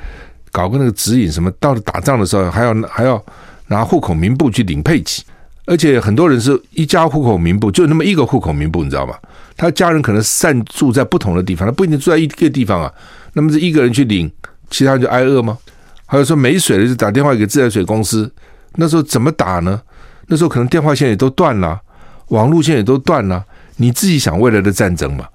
[0.51, 1.51] 搞个那个指引什么？
[1.53, 3.25] 到了打仗的时候还要还要
[3.69, 5.23] 拿户口名簿去领配给。
[5.65, 9.15] 而且很多人是一家户口名簿，就那么一个户口名簿，你知道吗？
[9.57, 12.93] 他家人可能散住在不同的地方，他不一定住在一个地方啊。
[13.35, 14.31] 那么这一个人去领，
[14.71, 15.59] 其他人就挨饿吗？
[16.07, 18.31] 还有说没水了，就打电话给自来水公司。
[18.77, 19.81] 那时候怎么打呢？
[20.27, 21.81] 那时候可能电话线也都断了，
[22.29, 23.45] 网路线也都断了。
[23.77, 25.27] 你自己想未来的战争嘛？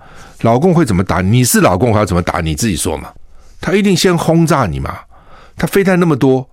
[0.42, 1.22] 老共会怎么打？
[1.22, 2.42] 你是老共，还要怎么打？
[2.42, 3.10] 你自己说嘛？
[3.60, 5.00] 他一定先轰炸你嘛？
[5.56, 6.48] 他飞弹那么多。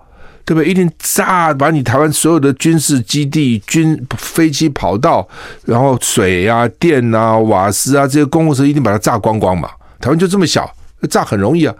[0.46, 0.68] 对不对？
[0.70, 5.26] 一定炸，把你台湾所有的军事基地、军飞机跑道，
[5.64, 9.70] 然后水啊、电啊、瓦斯啊这些公共设施，一定把它炸光光嘛。
[10.02, 10.70] 台湾就这么小，
[11.06, 11.74] 炸很容易啊，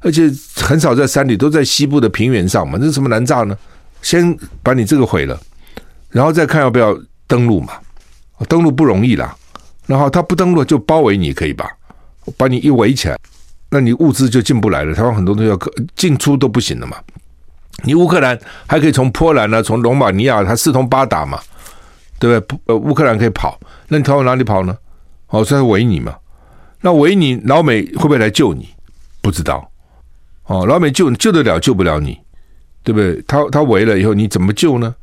[0.00, 2.78] 而且很少在山里，都在西部的平原上嘛。
[2.80, 3.56] 那什么难炸呢？
[4.02, 5.38] 先把你这个毁了，
[6.10, 7.74] 然后再看要不要登陆嘛。
[8.48, 9.36] 登陆不容易啦，
[9.86, 11.70] 然后他不登陆就包围你，可以吧？
[12.36, 13.16] 把你一围起来，
[13.70, 14.92] 那你物资就进不来了。
[14.92, 15.56] 台湾很多东西要
[15.94, 16.96] 进出都不行了嘛。
[17.84, 21.40] 你乌克兰还可以从波兰呢，从罗马尼亚，它四通八达嘛，
[22.18, 22.58] 对不对？
[22.66, 24.76] 呃，乌克兰可以跑，那你逃往哪里跑呢？
[25.28, 26.14] 哦，所以围你嘛。
[26.82, 28.68] 那围你，老美会不会来救你？
[29.22, 29.70] 不知道。
[30.44, 32.18] 哦，老美救救得了，救不了你，
[32.82, 33.22] 对不对？
[33.26, 34.94] 他他围了以后，你怎么救呢？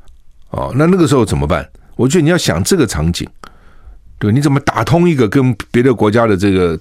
[0.51, 1.67] 哦，那那个时候怎么办？
[1.95, 3.27] 我觉得你要想这个场景，
[4.19, 6.79] 对，你怎么打通一个跟别的国家的这个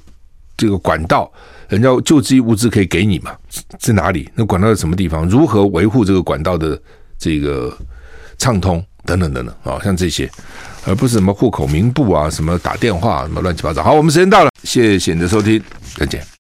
[0.57, 1.31] 这个管道？
[1.69, 3.37] 人家救济物资可以给你嘛？
[3.79, 4.29] 在哪里？
[4.35, 5.29] 那管道在什么地方？
[5.29, 6.81] 如何维护这个管道的
[7.19, 7.77] 这个
[8.39, 8.85] 畅通？
[9.05, 10.31] 等等等等啊，像这些，
[10.87, 13.83] 而不是什么户口名簿啊，什么打电话，什么乱七八糟。
[13.83, 15.63] 好，我们时间到了，谢谢你的收听，
[15.97, 16.38] 再见。